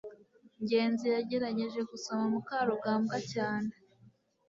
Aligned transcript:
ngenzi 0.63 1.05
yagerageje 1.15 1.79
gusoma 1.91 2.23
mukarugambwa 2.33 3.17
cyane 3.31 3.71